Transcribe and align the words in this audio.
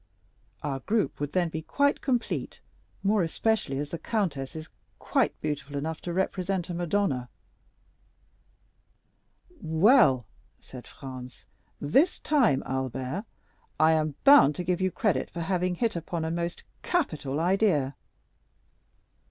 Our 0.63 0.79
group 0.79 1.19
would 1.19 1.33
then 1.33 1.49
be 1.49 1.61
quite 1.61 2.01
complete, 2.01 2.59
more 3.03 3.21
especially 3.21 3.77
as 3.77 3.91
the 3.91 3.99
countess 3.99 4.55
is 4.55 4.67
quite 4.97 5.39
beautiful 5.41 5.75
enough 5.75 6.01
to 6.01 6.11
represent 6.11 6.71
a 6.71 6.73
Madonna." 6.73 7.29
"Well," 9.61 10.25
said 10.59 10.87
Franz, 10.87 11.45
"this 11.79 12.17
time, 12.17 12.63
M. 12.65 12.71
Albert, 12.71 13.25
I 13.79 13.91
am 13.91 14.15
bound 14.23 14.55
to 14.55 14.63
give 14.63 14.81
you 14.81 14.89
credit 14.89 15.29
for 15.29 15.41
having 15.41 15.75
hit 15.75 15.95
upon 15.95 16.25
a 16.25 16.31
most 16.31 16.63
capital 16.81 17.39
idea." 17.39 17.95